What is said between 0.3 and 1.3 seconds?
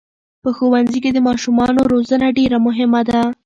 په ښوونځي کې د